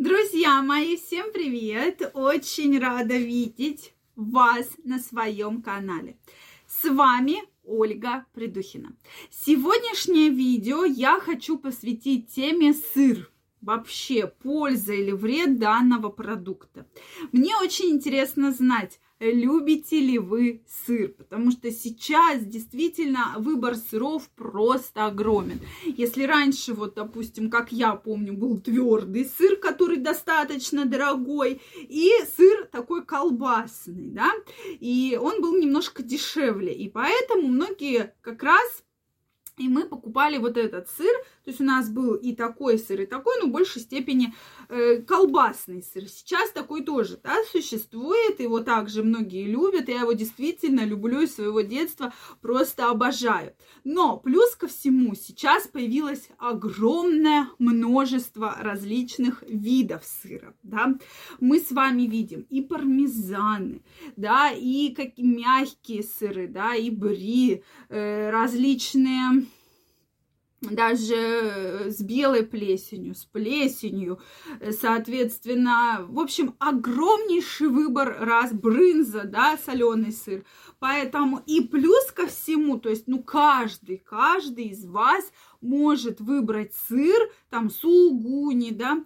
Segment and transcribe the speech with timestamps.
[0.00, 2.10] Друзья мои, всем привет!
[2.14, 6.16] Очень рада видеть вас на своем канале.
[6.66, 8.96] С вами Ольга Придухина.
[9.30, 13.29] Сегодняшнее видео я хочу посвятить теме сыр.
[13.60, 16.86] Вообще, польза или вред данного продукта.
[17.32, 25.04] Мне очень интересно знать, любите ли вы сыр, потому что сейчас действительно выбор сыров просто
[25.04, 25.60] огромен.
[25.84, 32.66] Если раньше, вот, допустим, как я помню, был твердый сыр, который достаточно дорогой, и сыр
[32.72, 34.32] такой колбасный, да,
[34.80, 38.84] и он был немножко дешевле, и поэтому многие как раз
[39.60, 41.14] и мы покупали вот этот сыр.
[41.44, 44.34] То есть у нас был и такой сыр, и такой, но в большей степени
[44.68, 46.08] э, колбасный сыр.
[46.08, 48.40] Сейчас такой тоже да, существует.
[48.40, 49.88] Его также многие любят.
[49.88, 52.14] Я его действительно люблю из своего детства.
[52.40, 53.54] Просто обожаю.
[53.84, 60.54] Но плюс ко всему сейчас появилось огромное множество различных видов сыра.
[60.62, 60.94] Да?
[61.38, 63.82] Мы с вами видим и пармезаны,
[64.16, 69.46] да, и какие мягкие сыры, да, и бри, э, различные
[70.60, 74.20] даже э, с белой плесенью, с плесенью,
[74.60, 80.44] э, соответственно, в общем, огромнейший выбор раз брынза, да, соленый сыр.
[80.78, 85.24] Поэтому и плюс ко всему, то есть, ну, каждый, каждый из вас
[85.62, 89.02] может выбрать сыр, там, сулгуни, да,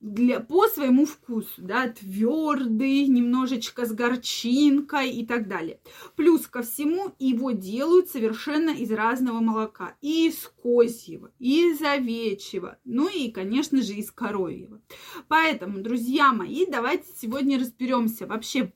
[0.00, 5.80] для, по своему вкусу, да, твердый, немножечко с горчинкой и так далее.
[6.14, 9.96] Плюс ко всему его делают совершенно из разного молока.
[10.00, 14.80] И из козьего, и из овечьего, ну и, конечно же, из коровьего.
[15.26, 18.72] Поэтому, друзья мои, давайте сегодня разберемся вообще,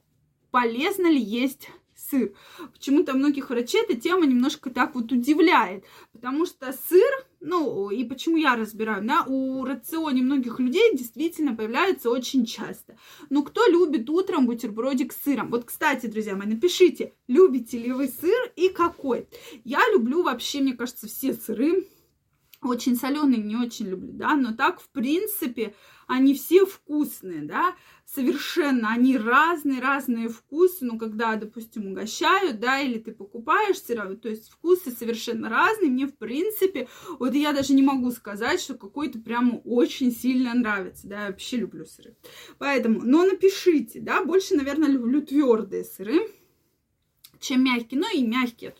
[0.50, 1.68] полезно ли есть
[2.10, 2.32] сыр.
[2.72, 8.36] Почему-то многих врачей эта тема немножко так вот удивляет, потому что сыр, ну, и почему
[8.36, 12.96] я разбираю, да, у рационе многих людей действительно появляется очень часто.
[13.30, 15.50] Но кто любит утром бутербродик с сыром?
[15.50, 19.28] Вот, кстати, друзья мои, напишите, любите ли вы сыр и какой?
[19.64, 21.86] Я люблю вообще, мне кажется, все сыры,
[22.62, 25.74] очень соленый не очень люблю, да, но так, в принципе,
[26.12, 27.74] они все вкусные, да,
[28.04, 34.28] совершенно, они разные, разные вкусы, ну, когда, допустим, угощают, да, или ты покупаешь сыр, то
[34.28, 39.18] есть вкусы совершенно разные, мне, в принципе, вот я даже не могу сказать, что какой-то
[39.18, 42.16] прямо очень сильно нравится, да, я вообще люблю сыры,
[42.58, 46.28] поэтому, но напишите, да, больше, наверное, люблю твердые сыры,
[47.42, 48.74] чем мягкие, но и мягкие,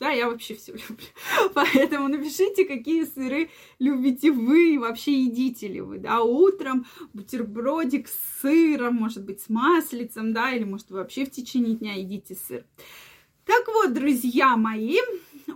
[0.00, 1.06] да, я вообще все люблю.
[1.54, 8.40] Поэтому напишите, какие сыры любите вы и вообще едите ли вы, да, утром бутербродик с
[8.40, 12.64] сыром, может быть, с маслицем, да, или может вы вообще в течение дня едите сыр.
[13.44, 14.98] Так вот, друзья мои,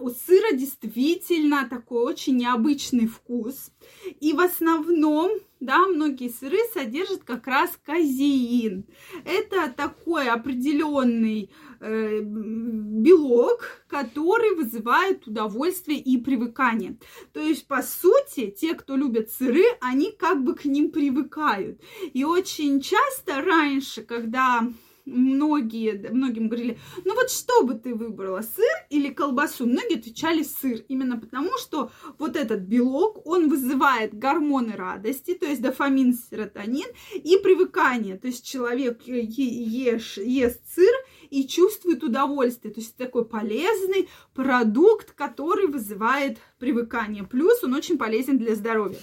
[0.01, 3.71] у сыра действительно такой очень необычный вкус.
[4.19, 5.31] И в основном,
[5.61, 8.87] да, многие сыры содержат как раз казеин.
[9.27, 11.51] Это такой определенный
[11.83, 16.97] э, белок, который вызывает удовольствие и привыкание.
[17.33, 21.81] То есть, по сути, те, кто любят сыры, они как бы к ним привыкают.
[22.13, 24.67] И очень часто раньше, когда
[25.05, 29.67] многие, многим говорили, ну вот что бы ты выбрала, сыр или колбасу?
[29.67, 35.61] Многие отвечали сыр, именно потому что вот этот белок, он вызывает гормоны радости, то есть
[35.61, 38.17] дофамин, серотонин и привыкание.
[38.17, 40.95] То есть человек ешь, ест сыр
[41.33, 42.75] и чувствует удовольствие.
[42.75, 47.25] То есть такой полезный продукт, который вызывает привыкание.
[47.25, 48.99] Плюс он очень полезен для здоровья.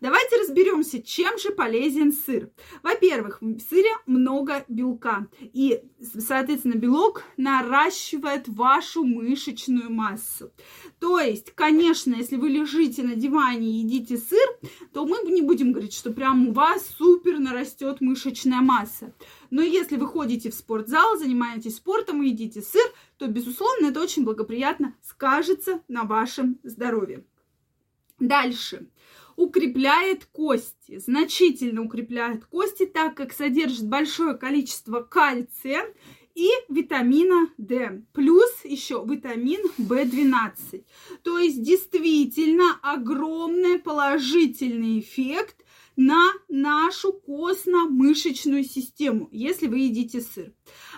[0.00, 2.50] Давайте разберемся, чем же полезен сыр.
[2.82, 5.26] Во-первых, в сыре много белка.
[5.40, 5.82] И,
[6.18, 10.52] соответственно, белок наращивает вашу мышечную массу.
[11.00, 15.72] То есть, конечно, если вы лежите на диване и едите сыр, то мы не будем
[15.72, 19.12] говорить, что прям у вас супер нарастет мышечная масса.
[19.54, 22.82] Но если вы ходите в спортзал, занимаетесь спортом и едите сыр,
[23.18, 27.24] то, безусловно, это очень благоприятно скажется на вашем здоровье.
[28.18, 28.88] Дальше.
[29.36, 35.84] Укрепляет кости, значительно укрепляет кости, так как содержит большое количество кальция
[36.34, 40.84] и витамина D, плюс еще витамин В12.
[41.22, 45.63] То есть действительно огромный положительный эффект
[45.96, 50.52] на нашу костно-мышечную систему, если вы едите сыр.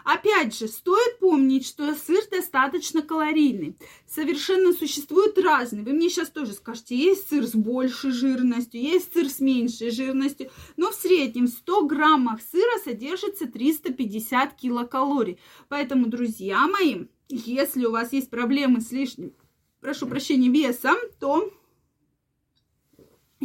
[0.05, 3.77] Опять же, стоит помнить, что сыр достаточно калорийный.
[4.07, 5.85] Совершенно существуют разные.
[5.85, 10.51] Вы мне сейчас тоже скажете, есть сыр с большей жирностью, есть сыр с меньшей жирностью.
[10.77, 15.39] Но в среднем в 100 граммах сыра содержится 350 килокалорий.
[15.69, 19.33] Поэтому, друзья мои, если у вас есть проблемы с лишним,
[19.81, 21.53] прошу прощения, весом, то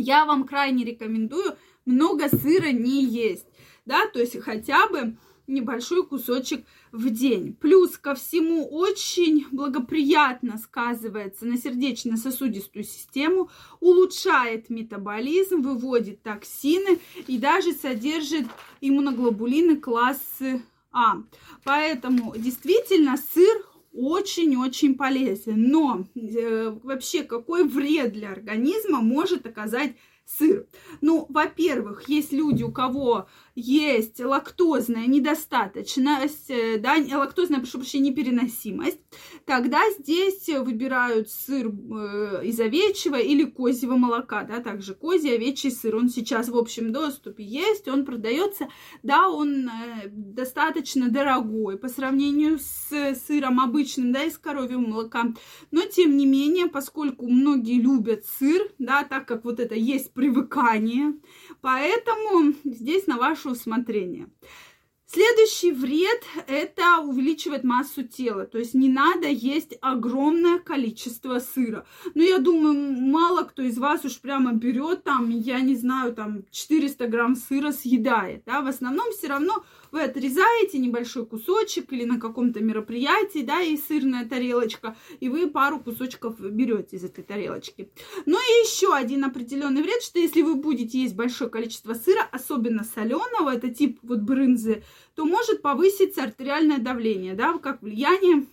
[0.01, 1.55] я вам крайне рекомендую
[1.85, 3.47] много сыра не есть,
[3.85, 5.15] да, то есть хотя бы
[5.47, 7.53] небольшой кусочек в день.
[7.53, 13.49] Плюс ко всему очень благоприятно сказывается на сердечно-сосудистую систему,
[13.79, 18.47] улучшает метаболизм, выводит токсины и даже содержит
[18.79, 20.61] иммуноглобулины классы
[20.91, 21.17] А.
[21.63, 25.69] Поэтому действительно сыр очень-очень полезен.
[25.69, 29.95] Но э, вообще какой вред для организма может оказать
[30.25, 30.67] сыр.
[31.01, 38.99] Ну, во-первых, есть люди, у кого есть лактозная недостаточность, э, да, лактозная, прошу прощения, непереносимость,
[39.45, 45.95] тогда здесь выбирают сыр э, из овечьего или козьего молока, да, также козий, овечий сыр,
[45.97, 48.69] он сейчас в общем доступе есть, он продается,
[49.03, 55.25] да, он э, достаточно дорогой по сравнению с сыром обычным, да, из коровьего молока,
[55.71, 61.13] но тем не менее, поскольку многие любят сыр, да, так как вот это есть привыкание,
[61.61, 64.27] поэтому здесь на ваш ваше усмотрение.
[65.13, 68.45] Следующий вред– это увеличивает массу тела.
[68.45, 71.85] То есть не надо есть огромное количество сыра.
[72.13, 76.43] Но я думаю, мало кто из вас уж прямо берет там, я не знаю, там
[76.49, 78.43] 400 грамм сыра съедает.
[78.45, 78.61] Да?
[78.61, 84.25] В основном все равно вы отрезаете небольшой кусочек или на каком-то мероприятии, да, и сырная
[84.25, 87.89] тарелочка, и вы пару кусочков берете из этой тарелочки.
[88.25, 92.85] Ну и еще один определенный вред, что если вы будете есть большое количество сыра, особенно
[92.85, 94.83] соленого, это тип вот брынзы,
[95.15, 98.45] то может повыситься артериальное давление, да, как влияние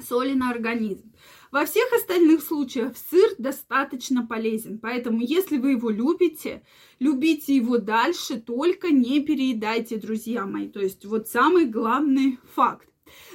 [0.00, 1.12] соли на организм.
[1.50, 6.62] Во всех остальных случаях сыр достаточно полезен, поэтому если вы его любите,
[7.00, 10.68] любите его дальше, только не переедайте, друзья мои.
[10.68, 12.88] То есть вот самый главный факт.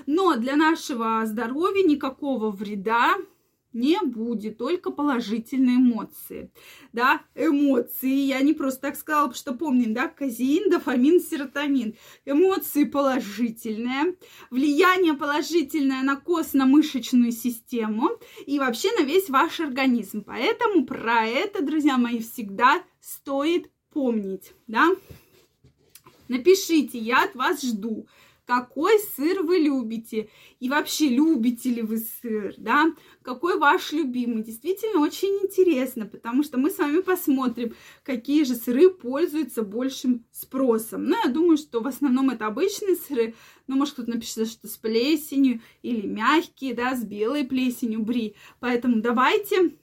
[0.05, 3.15] Но для нашего здоровья никакого вреда
[3.75, 6.49] не будет, только положительные эмоции.
[6.93, 11.95] Да, эмоции, я не просто так сказала, потому что помним, да, казеин, дофамин, серотонин.
[12.25, 14.15] Эмоции положительные,
[14.49, 18.11] влияние положительное на костно-мышечную систему
[18.45, 20.23] и вообще на весь ваш организм.
[20.23, 24.89] Поэтому про это, друзья мои, всегда стоит помнить, да.
[26.27, 28.07] Напишите, я от вас жду
[28.45, 32.85] какой сыр вы любите и вообще любите ли вы сыр, да,
[33.21, 34.43] какой ваш любимый.
[34.43, 41.05] Действительно очень интересно, потому что мы с вами посмотрим, какие же сыры пользуются большим спросом.
[41.05, 43.35] Ну, я думаю, что в основном это обычные сыры,
[43.67, 48.35] но может кто-то напишет, что с плесенью или мягкие, да, с белой плесенью бри.
[48.59, 49.75] Поэтому давайте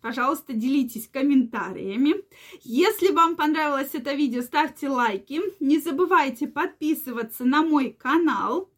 [0.00, 2.14] Пожалуйста, делитесь комментариями.
[2.62, 5.40] Если вам понравилось это видео, ставьте лайки.
[5.60, 8.70] Не забывайте подписываться на мой канал.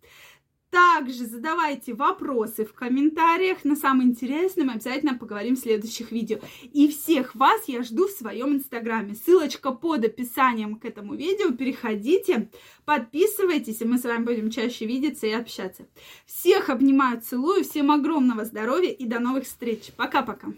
[0.70, 3.64] Также задавайте вопросы в комментариях.
[3.64, 6.38] На интересное мы обязательно поговорим в следующих видео.
[6.72, 9.16] И всех вас я жду в своем инстаграме.
[9.16, 11.50] Ссылочка под описанием к этому видео.
[11.50, 12.50] Переходите,
[12.84, 15.88] подписывайтесь, и мы с вами будем чаще видеться и общаться.
[16.24, 19.90] Всех обнимаю, целую, всем огромного здоровья и до новых встреч.
[19.96, 20.52] Пока-пока.